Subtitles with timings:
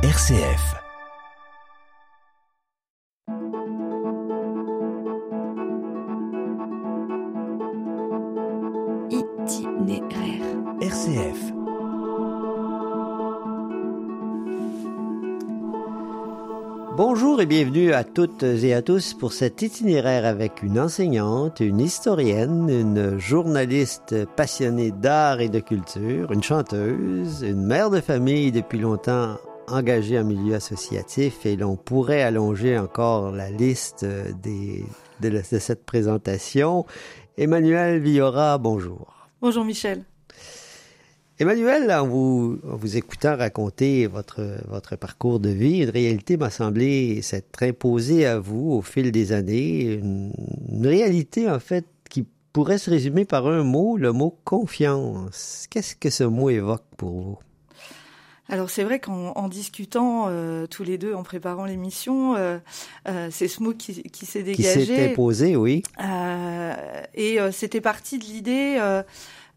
[0.00, 0.76] RCF.
[9.10, 10.44] Itinéraire.
[10.80, 11.52] RCF.
[16.96, 21.80] Bonjour et bienvenue à toutes et à tous pour cet itinéraire avec une enseignante, une
[21.80, 28.78] historienne, une journaliste passionnée d'art et de culture, une chanteuse, une mère de famille depuis
[28.78, 29.34] longtemps
[29.74, 34.04] engagée en milieu associatif et l'on pourrait allonger encore la liste
[34.42, 34.84] des,
[35.20, 36.86] de, la- de cette présentation.
[37.36, 39.28] Emmanuel Villora, bonjour.
[39.40, 40.04] Bonjour Michel.
[41.40, 46.50] Emmanuel, en vous, en vous écoutant raconter votre, votre parcours de vie, une réalité m'a
[46.50, 49.82] semblé s'être imposée à vous au fil des années.
[49.94, 50.32] Une,
[50.72, 55.66] une réalité, en fait, qui pourrait se résumer par un mot, le mot confiance.
[55.70, 57.38] Qu'est-ce que ce mot évoque pour vous?
[58.50, 62.58] Alors c'est vrai qu'en en discutant euh, tous les deux, en préparant l'émission, euh,
[63.06, 65.10] euh, c'est ce mot qui, qui s'est Qui s'est dégagé.
[65.12, 65.82] imposé, oui.
[66.02, 66.74] Euh,
[67.14, 69.02] et euh, c'était parti de l'idée, euh,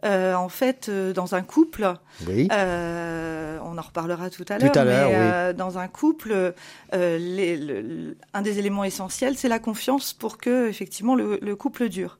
[0.04, 1.94] euh, en fait, euh, dans un couple,
[2.28, 2.50] Oui.
[2.52, 5.22] euh, on en reparlera tout à Tout l'heure, à l'heure, mais oui.
[5.24, 6.54] euh, dans un couple,
[6.94, 11.40] euh, les- le- le- un des éléments essentiels, c'est la confiance pour que effectivement le,
[11.42, 12.18] le couple dure.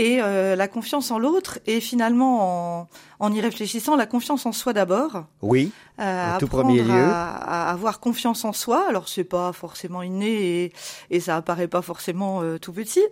[0.00, 4.52] Et euh, la confiance en l'autre, et finalement, en, en y réfléchissant, la confiance en
[4.52, 5.24] soi d'abord.
[5.42, 5.72] Oui.
[6.00, 6.92] Euh, En tout premier lieu.
[6.92, 8.86] À, à avoir confiance en soi.
[8.88, 10.72] Alors c'est pas forcément inné et,
[11.10, 13.02] et ça apparaît pas forcément euh, tout petit,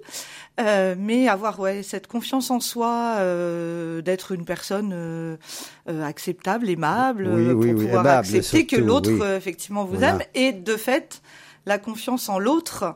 [0.61, 5.37] Euh, mais avoir ouais cette confiance en soi, euh, d'être une personne euh,
[5.91, 10.13] euh, acceptable, aimable, Oui, oui, pour oui, pouvoir aimable, accepter que l'autre effectivement vous Voilà.
[10.15, 11.21] aime et de fait
[11.67, 12.95] la confiance en l'autre.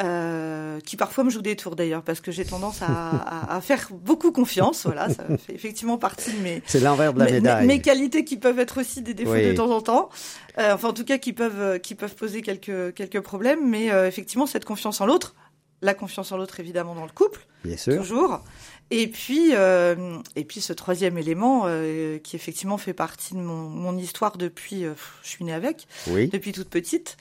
[0.00, 3.60] Euh, qui parfois me joue des tours d'ailleurs parce que j'ai tendance à, à- à
[3.60, 7.30] faire beaucoup confiance voilà ça fait effectivement partie de mes, C'est l'envers de la mes-
[7.32, 7.66] mes- médaille.
[7.66, 9.46] Mes, qualités qui peuvent être aussi des défauts Oui.
[9.46, 10.08] de temps en temps.
[10.58, 13.68] Euh, enfin, en tout cas, qui peuvent, qui peuvent poser quelques, quelques problèmes.
[13.68, 15.34] Mais euh, effectivement, cette confiance en l'autre,
[15.82, 17.96] la confiance en l'autre, évidemment, dans le couple, Bien sûr.
[18.00, 18.40] toujours.
[18.90, 23.68] Et puis, euh, et puis ce troisième élément euh, qui effectivement fait partie de mon,
[23.68, 24.92] mon histoire depuis, euh,
[25.22, 26.28] je suis née avec, Oui.
[26.28, 27.16] depuis toute petite,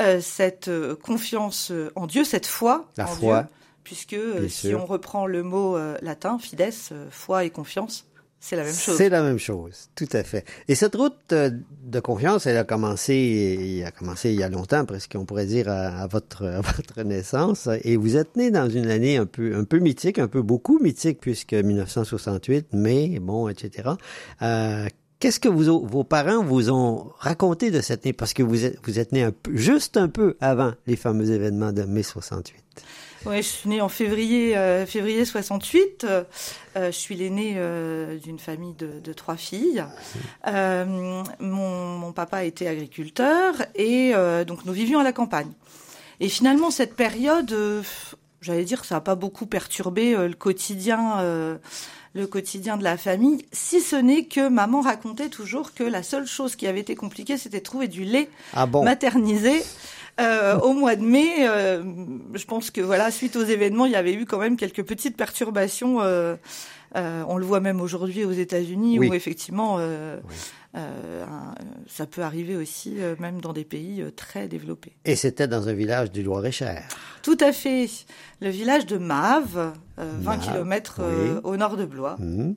[0.00, 3.42] euh, cette euh, confiance euh, en Dieu, cette foi La en foi.
[3.42, 3.50] Dieu,
[3.84, 8.06] puisque euh, si on reprend le mot euh, latin, fides, euh, foi et confiance,
[8.40, 8.96] c'est la même chose.
[8.96, 10.44] C'est la même chose, tout à fait.
[10.68, 11.50] Et cette route euh,
[11.82, 15.46] de confiance, elle a commencé, il a commencé il y a longtemps, presque on pourrait
[15.46, 17.68] dire à, à votre à votre naissance.
[17.82, 20.78] Et vous êtes né dans une année un peu un peu mythique, un peu beaucoup
[20.78, 23.90] mythique, puisque 1968, mai, bon, etc.
[24.42, 24.86] Euh,
[25.20, 28.78] Qu'est-ce que vous, vos parents vous ont raconté de cette année Parce que vous êtes
[28.84, 32.54] vous êtes né un peu, juste un peu avant les fameux événements de mai 68.
[33.26, 36.04] Ouais, je suis née en février, euh, février 68.
[36.04, 36.24] Euh,
[36.76, 39.84] je suis l'aînée euh, d'une famille de, de trois filles.
[40.46, 44.12] Mon, mon papa était agriculteur et
[44.46, 45.50] donc nous vivions à la campagne.
[46.20, 47.54] Et finalement, cette période,
[48.40, 51.58] j'allais dire que ça n'a pas beaucoup perturbé le quotidien,
[52.18, 56.26] le quotidien de la famille, si ce n'est que maman racontait toujours que la seule
[56.26, 59.62] chose qui avait été compliquée, c'était de trouver du lait Ah bon maternisé.
[60.20, 61.80] Euh, au mois de mai, euh,
[62.34, 65.16] je pense que voilà, suite aux événements, il y avait eu quand même quelques petites
[65.16, 66.00] perturbations.
[66.00, 66.34] euh,
[66.96, 69.10] on le voit même aujourd'hui aux États-Unis, Oui.
[69.10, 70.34] où effectivement, Oui.
[70.76, 71.54] Euh, un-
[71.88, 74.92] ça peut arriver aussi, euh, même dans des pays euh, très développés.
[75.04, 76.84] Et c'était dans un village du Loir-et-Cher.
[77.22, 77.88] Tout à fait.
[78.40, 81.40] Le village de Mave, euh, 20 Mave, km oui.
[81.44, 82.16] au nord de Blois.
[82.18, 82.54] Mhm.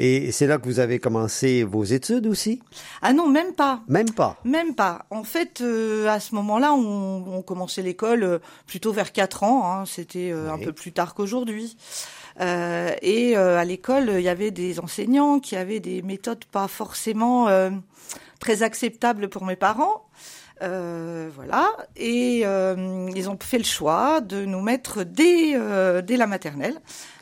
[0.00, 2.62] Et c'est là que vous avez commencé vos études aussi?
[3.02, 3.80] Ah non, même pas.
[3.88, 4.36] Même pas.
[4.44, 5.06] Même pas.
[5.10, 8.38] En fait, euh, à ce moment-là, on, on commençait l'école euh,
[8.68, 9.66] plutôt vers 4 ans.
[9.66, 9.84] hein.
[9.86, 11.76] C'était euh, un peu plus tard qu'aujourd'hui.
[12.40, 16.68] Euh, et euh, à l'école, il y avait des enseignants qui avaient des méthodes pas
[16.68, 17.70] forcément euh,
[18.38, 20.04] très acceptables pour mes parents.
[20.60, 21.70] Voilà.
[21.94, 25.56] Et ils ont fait le choix de nous mettre dès,
[26.02, 26.74] dès la maternelle,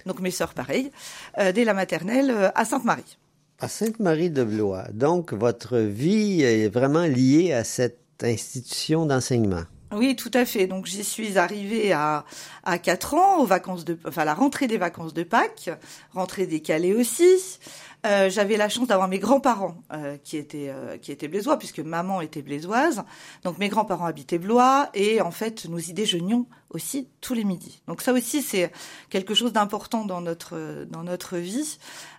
[0.07, 0.91] donc mes sœurs pareil,
[1.37, 3.19] dès la maternelle à Sainte-Marie.
[3.61, 4.87] À Sainte-Marie de Blois.
[4.95, 9.65] Donc, votre vie est vraiment liée à cette institution d'enseignement?
[9.97, 10.67] Oui, tout à fait.
[10.67, 12.25] Donc j'y suis arrivée à
[12.65, 15.71] à quatre ans, aux vacances de, enfin la rentrée des vacances de Pâques,
[16.13, 17.59] rentrée décalée aussi.
[18.05, 21.79] Euh, J'avais la chance d'avoir mes grands-parents euh, qui étaient euh, qui étaient blésois puisque
[21.79, 23.05] maman était blésoise.
[23.45, 27.81] Donc mes grands-parents habitaient Blois et en fait nous y déjeunions aussi tous les midis.
[27.87, 28.71] Donc ça aussi c'est
[29.11, 31.79] quelque chose d'important dans notre dans notre vie.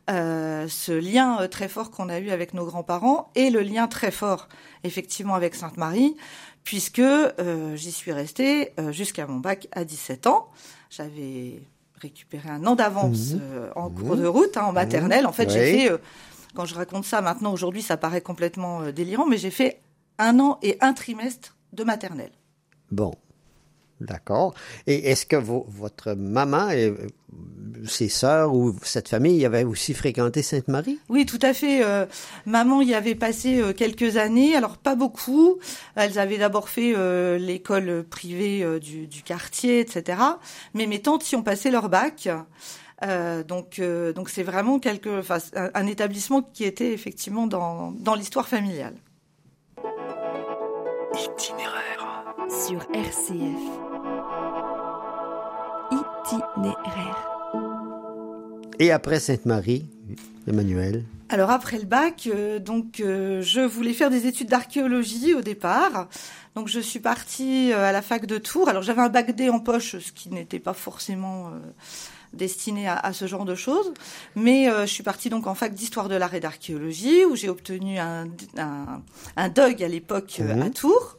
[0.09, 4.47] Ce lien très fort qu'on a eu avec nos grands-parents et le lien très fort
[4.83, 6.15] effectivement avec Sainte-Marie
[6.67, 10.49] puisque euh, j'y suis restée euh, jusqu'à mon bac à 17 ans.
[10.89, 11.61] J'avais
[12.01, 13.39] récupéré un an d'avance Mhm.
[13.41, 13.95] euh, en Mhm.
[13.95, 15.25] cours de route, hein, en maternelle.
[15.25, 15.53] En fait, Oui.
[15.53, 16.01] j'ai fait,
[16.55, 19.79] quand je raconte ça maintenant, aujourd'hui, ça paraît complètement délirant, mais j'ai fait
[20.19, 22.33] un an et un trimestre de maternelle.
[22.91, 23.13] Bon,
[24.01, 24.53] d'accord.
[24.85, 26.95] Et est-ce que vo- votre maman et euh,
[27.85, 30.99] ses sœurs ou cette famille avait aussi fréquenté Sainte-Marie?
[31.09, 31.83] Oui, tout à fait.
[31.83, 32.05] euh,
[32.45, 35.57] maman y avait passé euh, quelques années, alors pas beaucoup.
[35.95, 40.19] Elles avaient d'abord fait euh, l'école privée euh, du, du quartier, etc.
[40.73, 42.29] Mais mes tantes y ont passé leur bac.
[43.03, 47.91] Euh, donc, euh, donc c'est vraiment quelque, enfin, un, un établissement qui était effectivement dans,
[47.91, 48.95] dans l'histoire familiale.
[51.13, 52.33] Itinéraire.
[52.49, 53.86] Sur RCF.
[55.91, 57.27] Itinéraire.
[58.79, 59.85] Et après Sainte-Marie,
[60.47, 61.03] Emmanuel?
[61.29, 66.07] Alors après le bac, euh, donc euh, je voulais faire des études d'archéologie au départ.
[66.55, 68.69] Donc je suis partie euh, à la fac de Tours.
[68.69, 71.51] Alors j'avais un bac D en poche, ce qui n'était pas forcément euh,
[72.33, 73.93] destiné à, à ce genre de choses.
[74.35, 77.49] Mais euh, je suis partie donc en fac d'histoire de l'art et d'archéologie où j'ai
[77.49, 79.01] obtenu un, un,
[79.35, 80.61] un DOG à l'époque Mhm.
[80.61, 81.17] à Tours.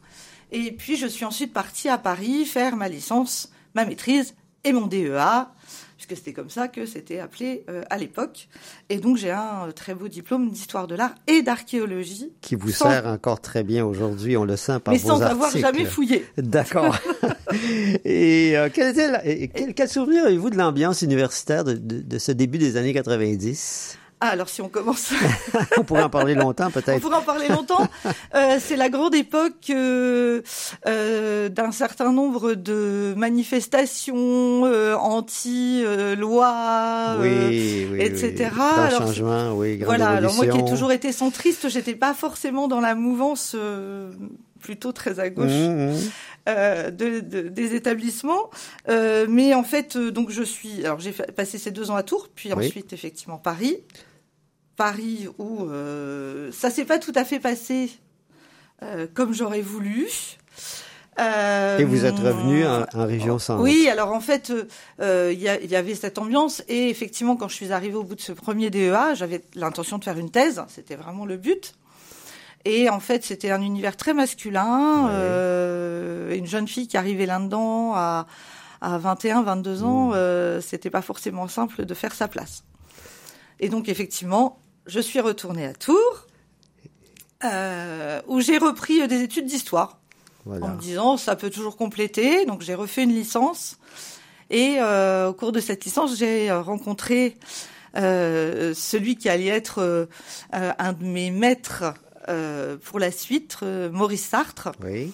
[0.52, 4.34] Et puis je suis ensuite partie à Paris faire ma licence, ma maîtrise
[4.68, 5.48] et mon DEA
[5.96, 8.48] puisque c'était comme ça que c'était appelé euh, à l'époque.
[8.88, 12.70] Et donc j'ai un euh, très beau diplôme d'histoire de l'art et d'archéologie, Qui vous
[12.70, 15.32] Sans- sert encore très bien aujourd'hui, on le sent par mais vos sans articles.
[15.32, 16.24] avoir jamais fouillé.
[16.36, 16.96] D'accord.
[18.04, 22.00] et euh, quel, était la- et quel, quel souvenir avez-vous de l'ambiance universitaire de, de-
[22.00, 23.98] de ce début des années 90?
[24.20, 25.12] Ah, alors si on commence,
[25.78, 27.00] on pourrait en parler longtemps on peut-être.
[27.00, 27.86] pourrait en parler longtemps.
[28.34, 30.42] Euh, c'est la grande époque euh,
[30.88, 34.64] euh, d'un certain nombre de manifestations
[34.96, 38.00] anti-loi, Oui, oui, oui.
[38.02, 38.50] etc.
[38.60, 42.80] Alors, changement, oui, Voilà, alors moi qui ai toujours été centriste, j'étais pas forcément dans
[42.80, 43.54] la mouvance
[44.60, 45.50] plutôt très à gauche.
[45.52, 45.96] Mmh, mmh.
[46.48, 48.50] euh, de, de- des établissements.
[48.88, 50.84] Euh, mais en fait, euh, donc je suis.
[50.84, 52.66] Alors j'ai passé ces deux ans à Tours, puis Oui.
[52.66, 53.76] ensuite effectivement Paris.
[54.78, 57.90] Paris où euh, ça s'est pas tout à fait passé
[58.82, 60.06] euh, comme j'aurais voulu.
[61.20, 63.60] Euh, Et vous êtes revenu en, en région centre.
[63.60, 64.52] oui, alors en fait,
[65.00, 68.20] euh, il y, avait cette ambiance et effectivement, quand je suis arrivée au bout de
[68.20, 71.75] ce premier DEA, j'avais l'intention de faire une thèse, c'était vraiment le but.
[72.64, 76.38] Et en fait, c'était un univers très masculin, Ouais.
[76.38, 78.28] une jeune fille qui arrivait là-dedans à,
[78.80, 80.60] à 21, 22 ans, Mmh.
[80.60, 82.62] c'était pas forcément simple de faire sa place.
[83.58, 86.26] Et donc effectivement, je suis retournée à Tours,
[87.44, 89.99] euh, où j'ai repris euh, des études d'histoire
[90.46, 92.46] en me disant ça peut toujours compléter.
[92.46, 93.79] Donc j'ai refait une licence
[94.50, 97.37] et euh, au cours de cette licence j'ai rencontré
[97.96, 100.08] euh, celui qui allait être
[100.52, 101.94] un de mes maîtres
[102.85, 103.58] pour la suite,
[103.93, 105.12] Maurice Sartre, Oui.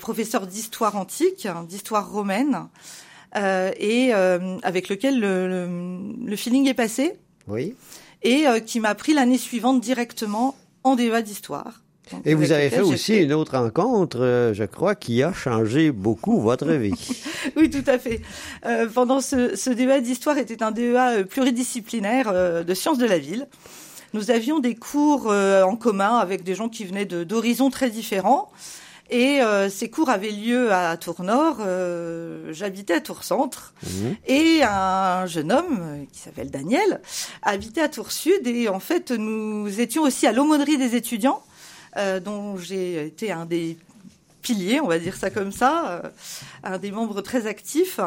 [0.00, 2.68] professeur d'histoire antique, hein, d'histoire romaine,
[3.36, 4.12] et
[4.62, 7.18] avec lequel le, le- le feeling est passé
[7.48, 7.74] Oui.
[8.24, 11.80] Et euh, qui m'a pris l'année suivante directement en débat d'histoire.
[12.12, 15.90] Donc, Et vous avez fait aussi une autre rencontre, euh, je crois, qui a changé
[15.90, 16.92] beaucoup votre vie.
[17.56, 18.20] Oui, tout à fait.
[18.66, 23.06] Euh, pendant ce, ce DEA d'histoire était un DEA euh, pluridisciplinaire euh, de sciences de
[23.06, 23.46] la ville.
[24.12, 27.88] Nous avions des cours euh, en commun avec des gens qui venaient de- d'horizons très
[27.90, 28.50] différents.
[29.10, 31.58] Et euh, ces cours avaient lieu à Tours-Nord.
[31.60, 33.74] euh, J'habitais à Tours-Centre.
[33.82, 34.16] Mhm.
[34.26, 37.00] Et un jeune homme euh, qui s'appelle Daniel
[37.42, 38.46] habitait à Tours-Sud.
[38.46, 41.42] Et en fait, nous étions aussi à l'aumônerie des étudiants,
[41.96, 43.76] euh, dont j'ai été un des
[44.40, 46.08] piliers, on va dire ça comme ça, euh,
[46.62, 48.00] un des membres très actifs.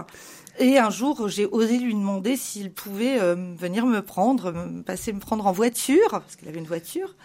[0.60, 5.14] Et un jour, j'ai osé lui demander s'il pouvait euh, venir me prendre, me passer
[5.14, 7.16] me prendre en voiture, parce qu'il avait une voiture.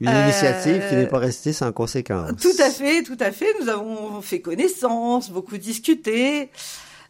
[0.00, 2.32] Une Euh, initiative qui n'est pas restée sans conséquence.
[2.40, 3.48] Tout à fait, tout à fait.
[3.60, 6.50] Nous avons fait connaissance, beaucoup discuté.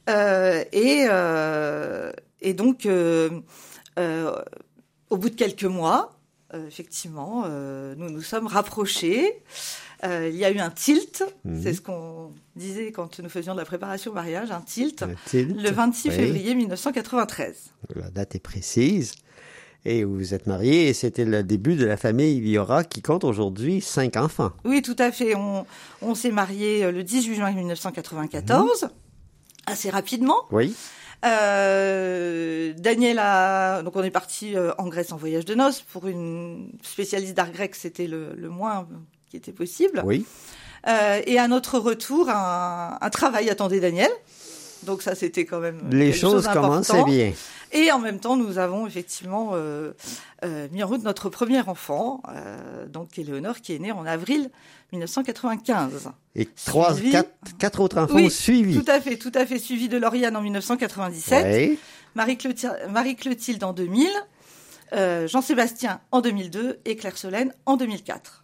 [0.08, 3.30] Euh, et, euh, et donc, euh,
[3.98, 4.32] euh,
[5.08, 6.16] au bout de quelques mois,
[6.54, 9.40] euh, effectivement, euh, nous nous sommes rapprochés.
[10.02, 11.62] Euh, il y a eu un tilt, Mhm.
[11.62, 15.10] c'est ce qu'on disait quand nous faisions de la préparation au mariage, un tilt, Un
[15.26, 15.54] tilt.
[15.60, 16.14] le 26 Oui.
[16.16, 17.54] février 1993.
[17.94, 19.12] La date est précise.
[19.86, 23.24] Et vous vous êtes mariés et c'était le début de la famille Viora qui compte
[23.24, 24.52] aujourd'hui cinq enfants.
[24.64, 25.34] Oui, tout à fait.
[25.34, 25.64] On,
[26.02, 28.88] on s'est mariés euh, le 18 juin 1994,
[29.66, 30.36] assez rapidement.
[30.50, 30.74] Oui.
[31.24, 36.06] Euh, Daniel a donc on est parti euh, en Grèce en voyage de noces pour
[36.06, 38.88] une spécialiste d'art grec c'était le, le moins
[39.30, 40.24] qui était possible Oui.
[40.88, 44.10] Euh, et à notre retour un, un travail attendait Daniel
[44.84, 47.32] donc ça c'était quand même Les quelque choses chose commençaient bien.
[47.72, 49.92] et en même temps nous avons effectivement euh,
[50.44, 54.50] euh, mis en route notre premier enfant euh, donc Éléonore qui est née en avril
[54.92, 57.10] 1995 Et trois, Suivi.
[57.12, 58.82] quatre, quatre autres enfants Oui, suivis.
[58.82, 61.78] tout à fait tout à fait suivi de Lauriane en 1997 Oui.
[62.14, 64.08] Marie-Clotilde Marie Clotilde en 2000,
[64.94, 68.42] euh, Jean-Sébastien en 2002 et Claire Solène en 2004.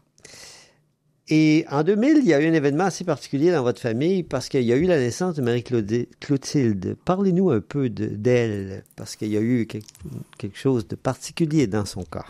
[1.29, 4.49] Et en 2000, il y a eu un événement assez particulier dans votre famille parce
[4.49, 6.97] qu'il y a eu la naissance de Marie-Clotilde.
[7.05, 12.05] Parlez-nous un peu d'elle, parce qu'il y a eu quelque chose de particulier dans son
[12.05, 12.27] cas.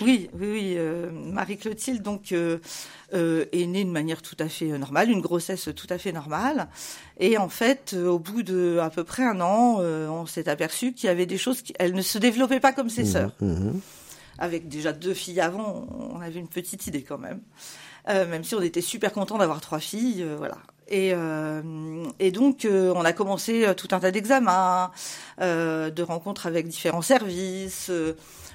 [0.00, 0.74] Oui, oui, oui.
[0.76, 2.58] Euh, Marie-Clotilde donc euh,
[3.12, 6.68] euh, est née de manière tout à fait normale, une grossesse tout à fait normale.
[7.18, 11.08] Et en fait, au bout de à peu près un an, on s'est aperçu qu'il
[11.08, 13.34] y avait des choses qui, elle ne se développait pas comme ses mmh, sœurs.
[13.40, 13.72] Mmh.
[14.38, 17.40] Avec déjà deux filles avant, on avait une petite idée quand même.
[18.08, 20.58] Même si on était super content d'avoir trois filles, voilà.
[20.88, 21.14] Et,
[22.18, 24.90] et, donc, on a commencé tout un tas d'examens,
[25.38, 27.92] de rencontres avec différents services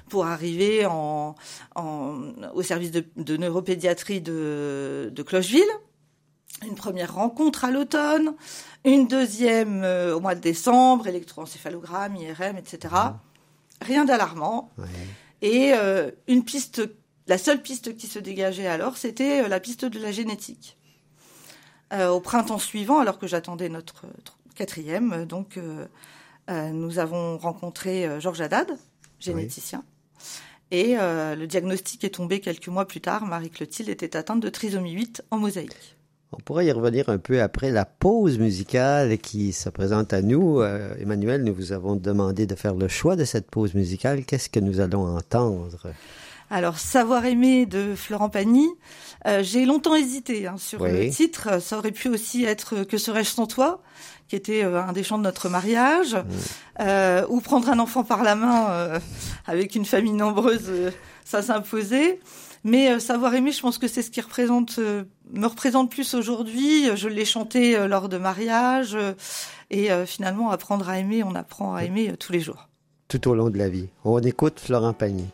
[0.08, 1.34] pour arriver en,
[1.74, 5.64] au service de, neuropédiatrie de, Clocheville.
[6.66, 8.34] Une première rencontre à l'automne,
[8.84, 12.94] une deuxième euh, au mois de décembre, électroencéphalogramme, IRM, etc.
[13.82, 14.70] Rien d'alarmant.
[15.42, 16.88] Et euh, une piste,
[17.26, 20.76] la seule piste qui se dégageait alors, c'était euh, la piste de la génétique.
[21.92, 24.06] au printemps suivant, alors que j'attendais notre
[24.56, 25.58] quatrième, donc
[26.48, 28.76] nous avons rencontré Georges Haddad,
[29.20, 29.84] généticien.
[30.70, 33.24] Et euh, le diagnostic est tombé quelques mois plus tard.
[33.26, 35.96] Marie-Clotilde était atteinte de trisomie 8 en mosaïque.
[36.32, 40.60] On pourrait y revenir un peu après la pause musicale qui se présente à nous.
[40.60, 44.24] Euh, Emmanuel, nous vous avons demandé de faire le choix de cette pause musicale.
[44.24, 45.78] Qu'est-ce que nous allons entendre?
[46.50, 48.68] Alors, Savoir aimer de Florent Pagny,
[49.26, 51.60] euh, j'ai longtemps hésité hein, sur le titre.
[51.60, 53.82] Ça aurait pu aussi être Que serais-je sans toi
[54.28, 56.22] qui était euh, un des chants de notre mariage, mmh.
[56.80, 59.00] euh, ou prendre un enfant par la main
[59.46, 60.68] avec une famille nombreuse,
[61.24, 62.18] ça s'imposait.
[62.64, 66.96] Mais savoir aimer, je pense que c'est ce qui représente, me représente plus aujourd'hui.
[66.96, 68.98] Je l'ai chanté lors de mariage,
[69.70, 72.68] et finalement, apprendre à aimer, on apprend à aimer tous les jours.
[73.06, 73.86] Tout au long de la vie.
[74.04, 75.26] On écoute Florent Pagny.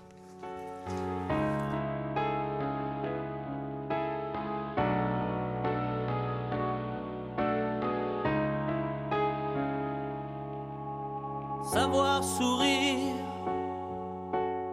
[11.72, 13.16] Savoir sourire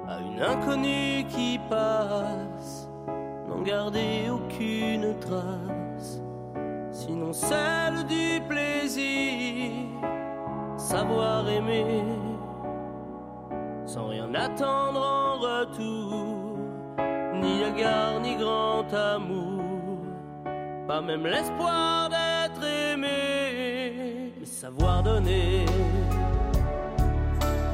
[0.06, 2.90] à une inconnue qui passe,
[3.48, 6.22] n'en garder aucune trace,
[6.92, 9.72] sinon celle du plaisir,
[10.76, 12.04] savoir aimer
[13.86, 16.58] sans rien attendre en retour,
[17.34, 19.64] ni égard ni grand amour,
[20.86, 25.66] pas même l'espoir d'être aimé, mais savoir donner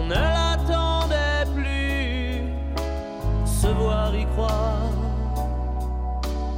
[0.00, 2.42] Quand on ne l'attendait plus.
[3.44, 4.92] Se voir y croire.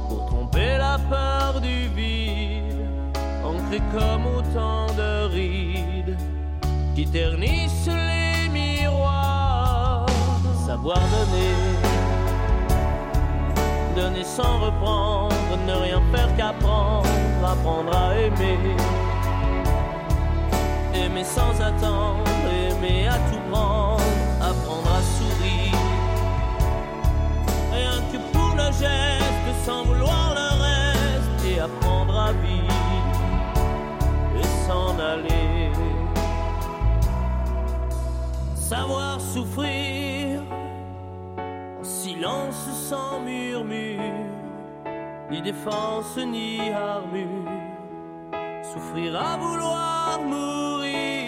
[0.09, 2.87] Pour tromper la peur du vide,
[3.43, 6.17] ancré comme autant de rides.
[6.95, 10.05] Qui ternissent les miroirs.
[10.65, 11.55] Savoir donner.
[13.95, 15.35] Donner sans reprendre,
[15.67, 17.07] ne rien faire qu'apprendre,
[17.45, 18.57] apprendre à aimer.
[20.95, 22.32] Aimer sans attendre,
[22.83, 24.03] aimer à tout prendre,
[24.41, 25.77] apprendre à sourire.
[27.71, 33.57] Rien que pour le geste, sans vouloir le reste, et apprendre à vivre
[34.39, 35.71] et s'en aller.
[38.55, 40.41] Savoir souffrir
[41.81, 43.99] silence sans murmure,
[45.29, 47.51] ni défense ni armure,
[48.63, 51.22] souffrir à vouloir mourir,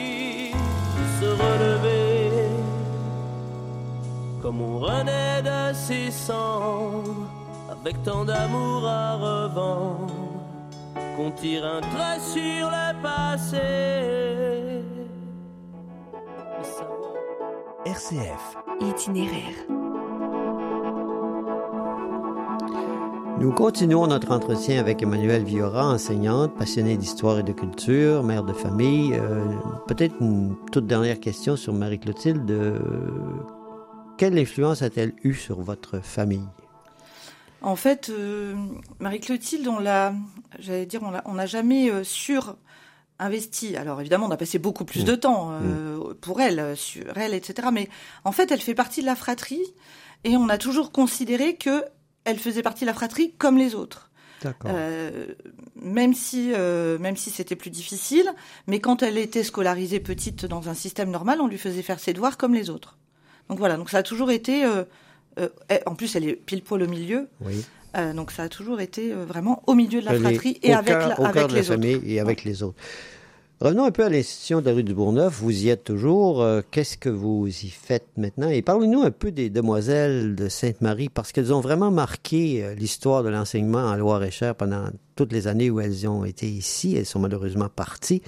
[4.55, 7.27] comme on renaît de ses cendres,
[7.69, 10.13] avec tant d'amour à revendre,
[11.17, 13.57] qu'on tire un trait sur le passé.
[17.85, 18.57] RCF.
[18.81, 19.55] Itinéraire.
[23.39, 28.53] Nous continuons notre entretien avec Emmanuelle Viora, enseignante, passionnée d'histoire et de culture, mère de
[28.53, 29.13] famille.
[29.13, 29.45] Euh,
[29.87, 32.51] peut-être une toute dernière question sur Marie-Clotilde.
[34.17, 36.47] Quelle influence a-t-elle eu sur votre famille?
[37.61, 38.55] En fait, euh,
[38.99, 40.13] Marie-Clotilde, on l'a,
[40.59, 42.57] j'allais dire, on n'a jamais euh, sur
[43.19, 43.75] investi.
[43.75, 45.05] Alors évidemment, on a passé beaucoup plus mmh.
[45.05, 46.13] de temps euh, mmh.
[46.15, 47.69] pour elle, sur elle, etc.
[47.71, 47.89] Mais
[48.23, 49.63] en fait, elle fait partie de la fratrie
[50.23, 51.85] et on a toujours considéré que
[52.23, 54.11] elle faisait partie de la fratrie comme les autres.
[54.65, 55.27] Euh,
[55.75, 58.31] même si euh, même si c'était plus difficile,
[58.67, 62.13] mais quand elle était scolarisée petite dans un système normal, on lui faisait faire ses
[62.13, 62.97] devoirs comme les autres.
[63.49, 64.65] Donc voilà, donc ça a toujours été.
[64.65, 64.83] Euh,
[65.85, 67.27] en plus, elle est pile poil au milieu.
[67.41, 67.65] Oui.
[68.15, 71.51] donc ça a toujours été vraiment au milieu de la fratrie et avec, la, avec
[71.51, 71.85] les autres.
[71.85, 72.77] et avec les autres.
[73.61, 75.39] Revenons un peu à l'institution de la rue du Bourgneuf.
[75.39, 76.41] Vous y êtes toujours.
[76.41, 78.49] Euh, qu'est-ce que vous y faites maintenant?
[78.49, 83.23] Et parlez-nous un peu des demoiselles de Sainte-Marie, parce qu'elles ont vraiment marqué euh, l'histoire
[83.23, 86.97] de l'enseignement en Loire-et-Cher pendant toutes les années où elles ont été ici.
[86.97, 88.21] Elles sont malheureusement parties.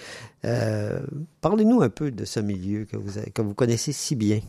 [0.45, 1.01] Euh,
[1.41, 4.39] parlez-nous un peu de ce milieu que vous, que vous connaissez si bien.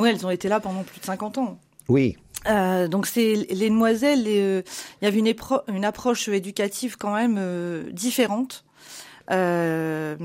[0.00, 1.60] Oui, elles ont été là pendant plus de 50 ans.
[1.88, 2.16] Oui.
[2.48, 4.64] Euh, donc c'est les demoiselles, il
[5.00, 5.32] y avait une,
[5.68, 7.40] une, approche éducative quand même
[7.92, 8.64] différente
[9.30, 10.16] euh,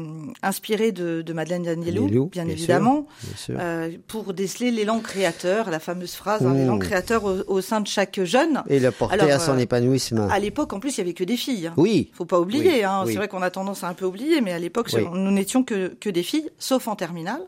[0.43, 3.07] inspiré de, de, Madeleine Danielou, bien, évidemment,
[3.49, 8.21] euh, pour déceler l'élan créateur, la fameuse phrase, hein, l'élan créateur au, sein de chaque
[8.23, 8.61] jeune.
[8.67, 10.27] Et le porter à son euh, épanouissement.
[10.29, 11.67] À l'époque, en plus, il y avait que des filles.
[11.67, 11.73] Hein.
[11.77, 12.11] Oui.
[12.13, 12.83] Faut pas oublier.
[12.83, 13.03] hein.
[13.05, 15.95] C'est vrai qu'on a tendance à un peu oublier, mais à l'époque, nous n'étions que,
[15.99, 17.41] que des filles, sauf en terminale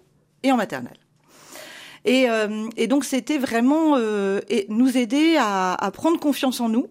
[0.43, 0.97] et en maternelle.
[2.05, 6.67] Et, euh, et donc c'était vraiment euh, et nous aider à, à prendre confiance en
[6.67, 6.87] nous,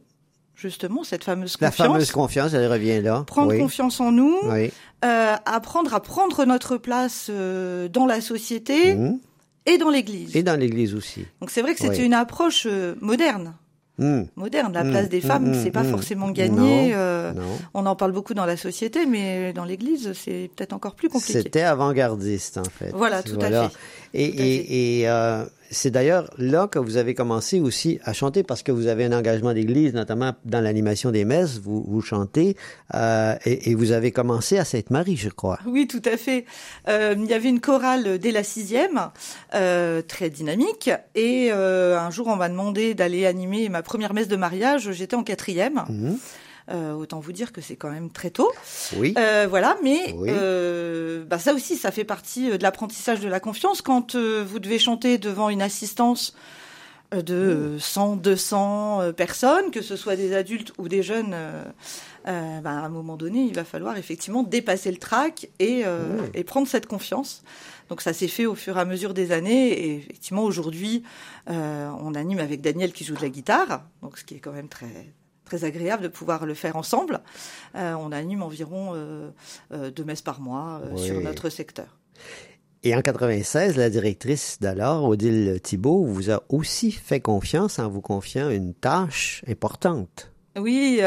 [0.60, 1.78] justement cette fameuse confiance.
[1.78, 3.24] La fameuse confiance, elle revient là.
[3.26, 4.70] Prendre confiance en nous, oui.
[5.04, 9.18] euh, apprendre à prendre notre place euh, dans la société mmh.
[9.66, 10.36] et dans l'Église.
[10.36, 11.24] Et dans l'Église aussi.
[11.40, 13.54] Donc c'est vrai que c'était une approche euh, moderne.
[13.98, 14.22] Mmh.
[14.36, 15.08] Moderne, la place mmh.
[15.08, 16.94] des femmes, c'est pas forcément gagné.
[17.74, 21.42] On en parle beaucoup dans la société, mais dans l'Église, c'est peut-être encore plus compliqué.
[21.42, 22.92] C'était avant-gardiste, en fait.
[22.94, 23.76] Voilà, tout à fait.
[24.14, 28.62] Et, et, et euh, c'est d'ailleurs là que vous avez commencé aussi à chanter parce
[28.62, 32.56] que vous avez un engagement d'église, notamment dans l'animation des messes, vous, vous chantez
[32.94, 35.58] euh, et, et, vous avez commencé à Sainte-Marie, je crois.
[35.66, 36.44] Oui, tout à fait.
[36.88, 39.10] Euh, il y avait une chorale dès la sixième,
[39.54, 44.28] euh, très dynamique, et euh, un jour on m'a demandé d'aller animer ma première messe
[44.28, 44.90] de mariage.
[44.90, 45.84] J'étais en quatrième.
[45.88, 46.14] Mmh.
[46.70, 48.52] Euh, autant vous dire que c'est quand même très tôt.
[48.96, 49.14] Oui.
[49.18, 53.82] Euh, voilà, mais euh, bah ça aussi, ça fait partie de l'apprentissage de la confiance.
[53.82, 56.34] Quand vous devez chanter devant une assistance
[57.12, 61.34] de 100, 200 personnes, que ce soit des adultes ou des jeunes,
[62.24, 62.30] bah,
[62.64, 65.82] à un moment donné, il va falloir effectivement dépasser le trac et,
[66.34, 67.42] et prendre cette confiance.
[67.88, 69.72] Donc ça s'est fait au fur et à mesure des années.
[69.72, 71.02] Et effectivement, aujourd'hui,
[71.48, 74.68] on anime avec Daniel qui joue de la guitare, donc ce qui est quand même
[74.68, 75.12] très
[75.50, 77.20] très agréable de pouvoir le faire ensemble.
[77.74, 79.30] Euh, on anime environ euh,
[79.72, 81.98] euh, deux messes par mois sur notre secteur.
[82.82, 88.00] Et en 96, la directrice d'alors, Odile Thibault, vous a aussi fait confiance en vous
[88.00, 90.29] confiant une tâche importante.
[90.56, 91.00] Oui,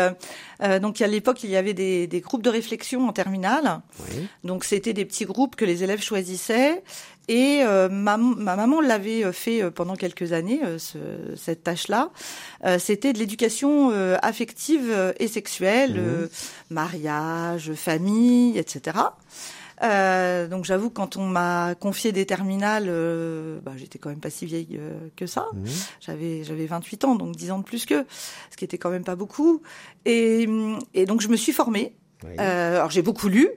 [0.81, 3.81] donc à l'époque il y avait des, des, groupes de réflexion en terminale.
[4.09, 4.27] Oui.
[4.45, 6.81] Donc c'était des petits groupes que les élèves choisissaient
[7.27, 10.97] et euh, ma, ma, maman l'avait euh, fait euh, pendant quelques années, ce,
[11.37, 12.09] cette tâche-là.
[12.79, 16.73] C'était de l'éducation affective et sexuelle, mmh.
[16.73, 18.97] mariage, famille, etc.
[19.83, 24.29] Euh, donc j'avoue quand on m'a confié des terminales, euh, bah, j'étais quand même pas
[24.29, 24.79] si vieille
[25.15, 25.47] que ça.
[25.53, 25.65] Mmh.
[25.99, 28.05] J'avais j'avais 28 ans, donc 10 ans de plus que,
[28.49, 29.61] ce qui était quand même pas beaucoup.
[30.05, 30.47] Et,
[30.93, 31.95] et donc je me suis formée.
[32.23, 32.37] Oui.
[32.37, 33.49] alors j'ai beaucoup lu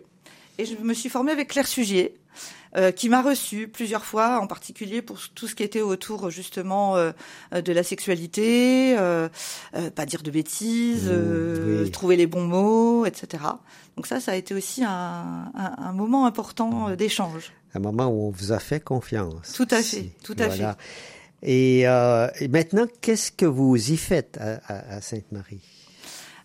[0.58, 2.16] et je me suis formée avec Claire Sugier.
[2.76, 6.96] Euh, qui m'a reçu plusieurs fois, en particulier pour tout ce qui était autour justement
[6.96, 7.12] euh,
[7.52, 9.30] de la sexualité, euh,
[9.94, 13.44] pas dire de bêtises, mmh, trouver les bons mots, etc.
[13.96, 17.52] Donc ça, ça a été aussi un, un, un moment important d'échange.
[17.72, 19.54] Un moment où on vous a fait confiance.
[19.54, 20.66] Tout à fait, tout à fait.
[21.42, 25.62] Et, et maintenant, qu'est-ce que vous y faites à, à, à Sainte-Marie?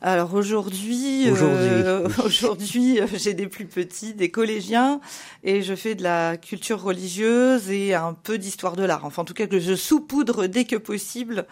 [0.01, 1.29] Alors aujourd'hui,
[2.25, 4.99] aujourd'hui, euh, j'ai des plus petits, des collégiens,
[5.43, 9.05] et je fais de la culture religieuse et un peu d'histoire de l'art.
[9.05, 11.45] Enfin, en tout cas, que je saupoudre dès que possible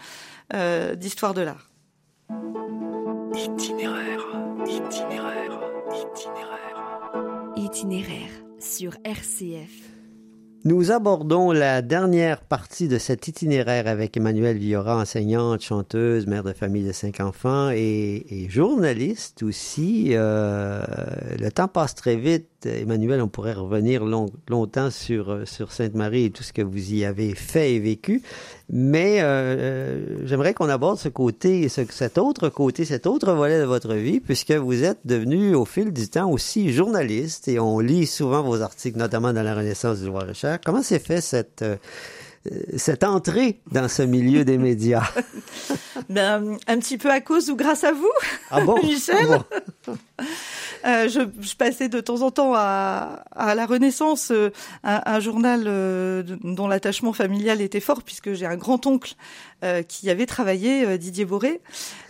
[0.55, 1.69] euh, d'histoire de l'art.
[3.35, 4.25] Itinéraire,
[4.65, 5.59] itinéraire,
[5.93, 7.11] itinéraire.
[7.55, 9.98] Itinéraire sur RCF.
[10.65, 16.51] Nous abordons la dernière partie de cet itinéraire avec Emmanuelle Villora, enseignante, chanteuse, mère de
[16.51, 20.09] famille de cinq enfants et, et journaliste aussi.
[20.09, 20.81] Euh,
[21.39, 22.58] le temps passe très vite.
[22.65, 27.05] Emmanuel, on pourrait revenir long, longtemps sur, sur Sainte-Marie et tout ce que vous y
[27.05, 28.21] avez fait et vécu.
[28.71, 33.65] Mais euh, j'aimerais qu'on aborde ce côté, ce, cet autre côté, cet autre volet de
[33.65, 38.05] votre vie, puisque vous êtes devenu au fil du temps aussi journaliste et on lit
[38.05, 40.59] souvent vos articles, notamment dans la Renaissance du Loir-et-Cher.
[40.63, 41.77] Comment s'est fait cette, euh,
[42.77, 45.09] cette entrée dans ce milieu des médias?
[46.09, 48.09] Ben, Un petit peu à cause ou grâce à vous,
[48.49, 48.81] ah bon?
[48.83, 49.27] Michel?
[49.85, 49.95] Bon.
[50.85, 54.51] Euh, je, je, passais de temps en temps à, à la Renaissance, euh,
[54.83, 59.15] un, un, journal euh, dont l'attachement familial était fort, puisque j'ai un grand-oncle
[59.63, 61.59] euh, qui avait travaillé, euh, Didier Boré.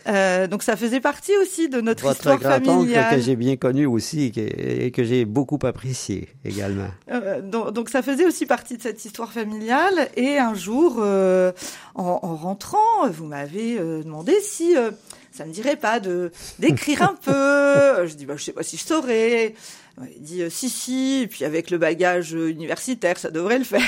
[0.05, 3.15] donc ça faisait partie aussi de notre Votre histoire grand-oncle familiale.
[3.15, 6.89] que j'ai bien connu aussi et que, et que j'ai beaucoup apprécié également.
[7.43, 10.09] Donc, donc, ça faisait aussi partie de cette histoire familiale.
[10.15, 11.51] Et un jour, en,
[11.95, 14.75] en, rentrant, vous m'avez demandé si
[15.31, 18.07] ça me dirait pas de d'écrire un peu.
[18.07, 19.55] Je dis bah je sais pas si je saurais.
[20.15, 21.21] Il dit si si.
[21.23, 23.81] Et puis avec le bagage universitaire, ça devrait le faire.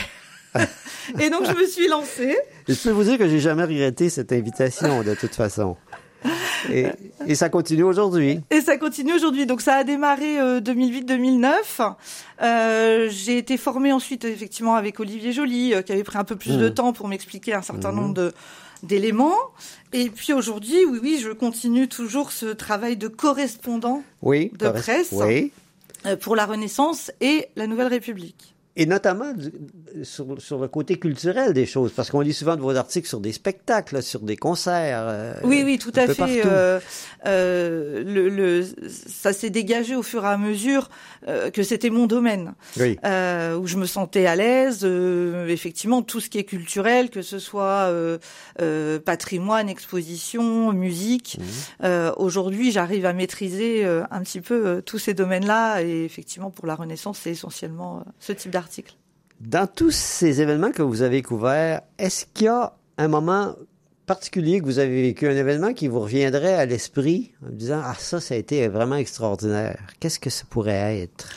[1.20, 2.38] et donc je me suis lancée.
[2.68, 5.78] Je peux vous dire que j'ai jamais regretté cette invitation de toute façon.
[6.70, 6.86] Et,
[7.26, 8.40] et, ça continue aujourd'hui.
[8.52, 9.48] Et ça continue aujourd'hui.
[9.48, 11.96] Donc ça a démarré euh, 2008-2009.
[12.44, 16.36] Euh, j'ai été formée ensuite effectivement avec Olivier Joly, euh, qui avait pris un peu
[16.36, 16.60] plus mmh.
[16.60, 17.96] de temps pour m'expliquer un certain mmh.
[17.96, 18.32] nombre de
[18.84, 19.38] d'éléments.
[19.94, 25.10] Et puis aujourd'hui, oui, oui, je continue toujours ce travail de correspondant oui, de presse
[25.12, 25.52] oui.
[26.22, 28.54] pour la Renaissance et la Nouvelle République.
[28.78, 29.34] Et notamment
[30.04, 33.20] sur, sur, le côté culturel des choses, parce qu'on lit souvent de vos articles sur
[33.20, 35.04] des spectacles, sur des concerts.
[35.10, 36.46] Euh, oui, oui, tout à fait.
[36.46, 36.80] Euh,
[37.26, 40.90] euh, le, le, ça s'est dégagé au fur et à mesure
[41.54, 42.98] que c'était mon domaine, oui.
[43.04, 44.86] où je me sentais à l'aise.
[45.50, 47.94] effectivement, tout ce qui est culturel, que ce soit
[49.04, 51.40] patrimoine, exposition, musique.
[51.82, 52.12] Mmh.
[52.16, 57.20] Aujourd'hui, j'arrive à maîtriser un petit peu tous ces domaines-là, et effectivement, pour la Renaissance,
[57.22, 58.52] c'est essentiellement ce type
[59.40, 63.56] Dans tous ces événements que vous avez couverts, est-ce qu'il y a un moment
[64.06, 67.96] particulier que vous avez vécu, un événement qui vous reviendrait à l'esprit en disant Ah,
[67.98, 69.80] ça, ça a été vraiment extraordinaire?
[70.00, 71.30] Qu'est-ce que ça pourrait être?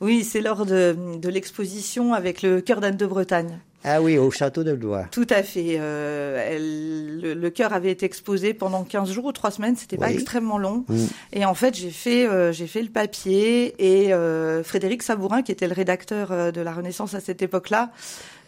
[0.00, 3.60] Oui, c'est lors de, de l'exposition avec le Cœur d'Anne de Bretagne.
[3.84, 5.06] Ah oui, au château de Blois.
[5.10, 5.76] Tout à fait.
[5.78, 9.96] Euh, elle, le, le chœur avait été exposé pendant 15 jours ou 3 semaines, c'était
[9.96, 10.00] Oui.
[10.02, 10.84] pas extrêmement long.
[10.88, 11.04] Mm.
[11.32, 15.52] Et en fait, j'ai fait euh, j'ai fait le papier et euh, Frédéric Sabourin qui
[15.52, 17.90] était le rédacteur de la Renaissance à cette époque-là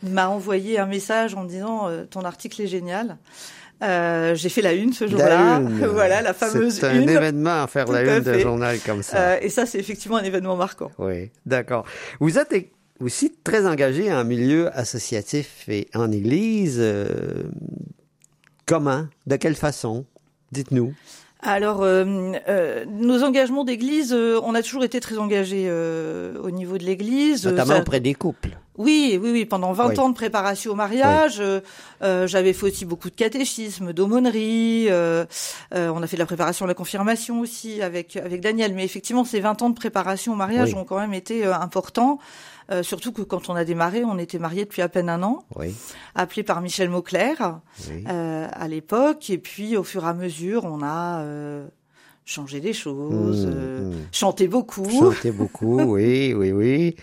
[0.03, 3.17] m'a envoyé un message en me disant ton article est génial.
[3.83, 5.61] Euh, j'ai fait la une ce jour-là.
[5.93, 7.09] Voilà, la fameuse C'est un une.
[7.09, 9.17] événement à faire Tout la une d'un journal comme ça.
[9.17, 10.91] Euh, et ça, c'est effectivement un événement marquant.
[10.99, 11.85] Oui, d'accord.
[12.21, 12.53] Vous êtes
[13.03, 16.77] aussi très engagé en milieu associatif et en église.
[16.79, 17.43] euh,
[18.67, 19.07] comment?
[19.27, 20.05] De quelle façon?
[20.53, 20.95] Dites-nous.
[21.45, 22.05] Alors, euh,
[22.49, 27.45] euh, nos engagements d'église, euh, on a toujours été très engagés au niveau de l'église.
[27.47, 28.51] Notamment Ça- auprès des couples.
[28.79, 29.45] Oui, oui, oui.
[29.45, 29.99] Pendant 20 Oui.
[29.99, 34.87] ans de préparation au mariage, euh, j'avais fait aussi beaucoup de catéchisme, d'aumônerie.
[34.89, 35.27] euh,
[35.75, 38.73] euh, on a fait de la préparation à la confirmation aussi avec avec Daniel.
[38.75, 40.79] Mais effectivement, ces 20 ans de préparation au mariage Oui.
[40.81, 42.19] ont quand même été importants.
[42.71, 45.45] Euh, surtout que quand on a démarré, on était mariés depuis à peine un an,
[45.57, 45.75] Oui,
[46.15, 48.05] appelé par Michel Mauclair oui.
[48.09, 49.29] euh, à l'époque.
[49.31, 51.67] Et puis, au fur et à mesure, on a euh,
[52.25, 53.95] changé des choses, Mmh, euh, mmh.
[54.13, 54.89] chanté beaucoup.
[54.91, 56.97] Chantez beaucoup, oui, oui, oui.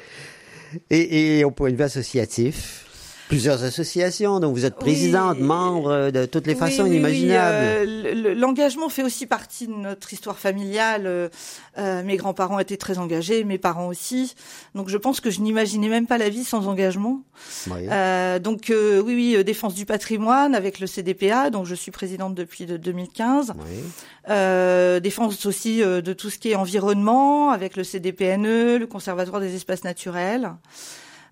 [0.89, 2.85] Et, et au point de vue associatif,
[3.29, 5.45] plusieurs associations, donc vous êtes présidente, Oui.
[5.45, 7.55] membre de toutes les Oui, façons oui, oui, imaginables.
[7.55, 11.03] euh, le- le- L'engagement fait aussi partie de notre histoire familiale.
[11.05, 11.29] Euh,
[11.77, 14.35] euh, mes grands-parents étaient très engagés, mes parents aussi.
[14.75, 17.21] Donc je pense que je n'imaginais même pas la vie sans engagement.
[17.69, 21.91] Euh, donc euh, oui, oui, euh, défense du patrimoine avec le CDPA, dont je suis
[21.91, 23.53] présidente depuis de 2015.
[23.57, 23.83] oui.
[24.29, 29.39] Euh, défense aussi euh, de tout ce qui est environnement avec le CDPNE, le Conservatoire
[29.41, 30.51] des espaces naturels.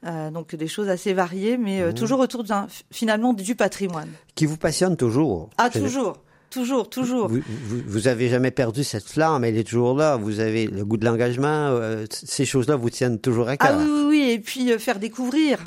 [0.05, 1.93] Euh, donc des choses assez variées, mais euh, Mhm.
[1.95, 4.09] toujours autour d'un, finalement du patrimoine.
[4.35, 5.49] Qui vous passionne toujours.
[5.57, 6.17] Ah, toujours,
[6.51, 7.27] toujours, toujours.
[7.29, 10.15] Vous, vous, vous avez jamais perdu cette flamme, elle est toujours là.
[10.15, 11.47] Vous avez le goût de l'engagement.
[11.71, 13.71] euh, ces choses-là vous tiennent toujours à cœur.
[13.73, 14.29] Ah oui, oui, oui.
[14.31, 15.57] Et puis euh, faire découvrir.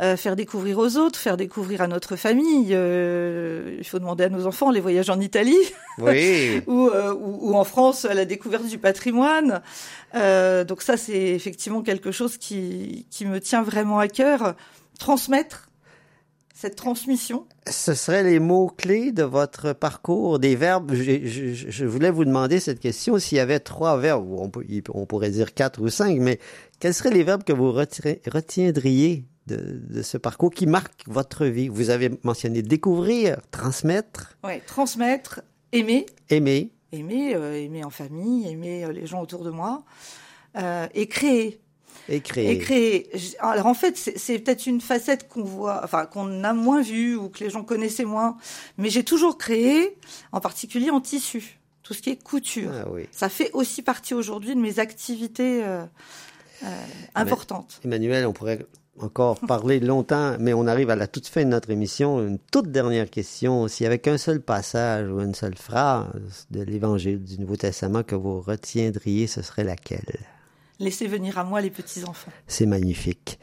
[0.00, 2.68] Euh, faire découvrir aux autres, faire découvrir à notre famille.
[2.70, 5.58] Euh, il faut demander à nos enfants les voyages en Italie
[5.98, 6.62] Oui.
[6.68, 9.60] ou, euh, ou, ou en France à la découverte du patrimoine.
[10.14, 14.54] Euh, donc ça, c'est effectivement quelque chose qui, qui me tient vraiment à cœur.
[15.00, 15.68] Transmettre
[16.54, 17.46] cette transmission.
[17.68, 20.92] Ce seraient les mots-clés de votre parcours, des verbes.
[20.94, 24.64] Je, je- je voulais vous demander cette question s'il y avait trois verbes, on, peut-
[24.94, 26.38] on pourrait dire quatre ou cinq, mais
[26.80, 31.68] quels seraient les verbes que vous retiendriez de, de ce parcours qui marque votre vie?
[31.68, 35.40] Vous avez mentionné découvrir, transmettre, Ouais, transmettre,
[35.72, 39.82] aimer, aimer, aimer, euh, aimer en famille, aimer euh, les gens autour de moi,
[40.56, 41.60] euh, et créer.
[42.08, 42.50] et créer.
[42.52, 43.10] Et créer.
[43.40, 47.28] Alors en fait, c'est peut-être une facette qu'on voit, enfin qu'on a moins vue ou
[47.28, 48.36] que les gens connaissaient moins.
[48.78, 49.96] Mais j'ai toujours créé,
[50.32, 52.70] en particulier en tissu, tout ce qui est couture.
[52.74, 53.08] Ah oui.
[53.12, 55.84] Ça fait aussi partie aujourd'hui de mes activités euh,
[56.64, 56.84] euh,
[57.14, 57.80] importantes.
[57.84, 58.66] Emmanuel, on pourrait
[59.00, 62.20] encore parler longtemps, mais on arrive à la toute fin de notre émission.
[62.26, 63.68] Une toute dernière question.
[63.68, 68.02] S'il y avait qu'un seul passage ou une seule phrase de l'Évangile du Nouveau Testament
[68.02, 70.37] que vous retiendriez, ce serait laquelle?
[70.80, 72.30] Laissez venir à moi les petits-enfants.
[72.46, 73.38] C'est magnifique.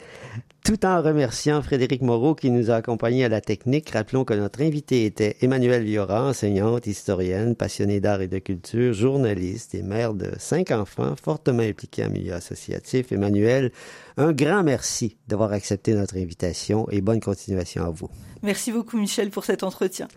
[0.64, 4.62] Tout en remerciant Frédéric Moreau qui nous a accompagnés à la technique, rappelons que notre
[4.62, 10.32] invité était Emmanuel Viora, enseignante, historienne, passionnée d'art et de culture, journaliste et mère de
[10.40, 13.12] cinq enfants, fortement impliquée en milieu associatif.
[13.12, 13.72] Emmanuel,
[14.18, 18.10] un grand merci d'avoir accepté notre invitation et bonne continuation à vous.
[18.42, 20.08] Merci beaucoup Michel pour cet entretien.